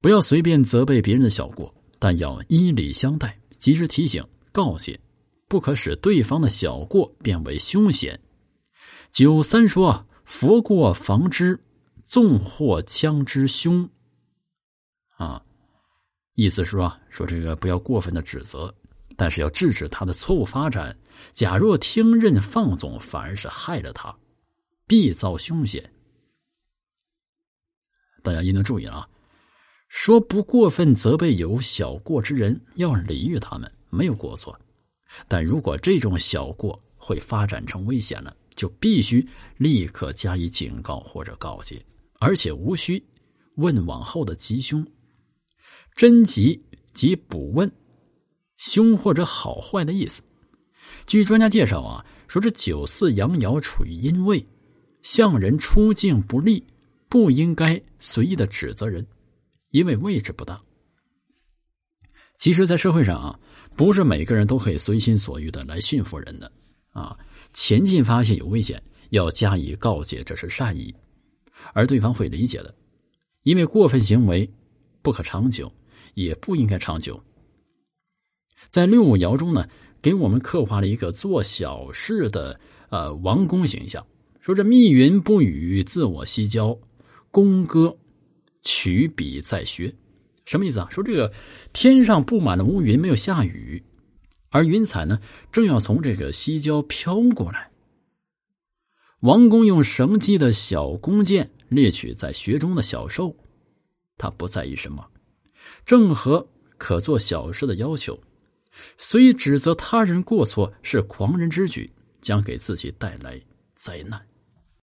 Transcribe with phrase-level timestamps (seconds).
[0.00, 4.98] 不要随便责备别人的小过，但要依礼相待，及时提醒告诫，
[5.48, 8.18] 不可使对方的小过变为凶险。
[9.10, 11.58] 九三说：“佛过防之，
[12.04, 13.88] 纵祸枪之凶。”
[15.18, 15.42] 啊，
[16.34, 18.72] 意思是说，说这个不要过分的指责，
[19.16, 20.96] 但是要制止他的错误发展。
[21.32, 24.16] 假若听任放纵，反而是害了他，
[24.86, 25.92] 必遭凶险。
[28.22, 29.08] 大家一定注意啊！
[29.88, 34.58] 说不过分责备有小过之人，要礼遇他们，没有过错。
[35.26, 41.82] 但如果这种小过会发展成危险了，就必须立刻加以警告或者告诫，
[42.20, 43.02] 而且无需
[43.56, 44.86] 问往后的吉凶。
[45.94, 46.62] 真吉
[46.92, 47.70] 即补问
[48.58, 50.22] 凶或者好坏的意思。
[51.06, 54.46] 据专家介绍啊，说这九四阳爻处于阴位，
[55.02, 56.62] 向人出境不利，
[57.08, 59.06] 不应该随意的指责人，
[59.70, 60.60] 因为位置不当。
[62.36, 63.38] 其实，在社会上啊，
[63.76, 66.50] 不是每个人都可以随心所欲的来驯服人的
[66.90, 67.16] 啊。
[67.52, 70.94] 前进发现有危险，要加以告诫，这是善意，
[71.72, 72.74] 而对方会理解的，
[73.42, 74.48] 因为过分行为
[75.02, 75.72] 不可长久，
[76.14, 77.20] 也不应该长久。
[78.68, 79.68] 在六五爻中呢。
[80.00, 84.06] 给我们刻画了一个做小事的呃王公形象，
[84.40, 86.78] 说这密云不雨，自我西郊，
[87.32, 87.98] 宫歌
[88.62, 89.94] 取笔在学，
[90.44, 90.88] 什么意思啊？
[90.90, 91.32] 说这个
[91.72, 93.82] 天上布满了乌云，没有下雨，
[94.50, 97.70] 而云彩呢正要从这个西郊飘过来。
[99.20, 103.34] 王公用绳机的小弓箭猎取在穴中的小兽，
[104.16, 105.04] 他不在意什么，
[105.84, 108.18] 正合可做小事的要求。
[108.96, 113.40] 虽指责他人过错是狂人之举，将给自己带来
[113.74, 114.24] 灾难。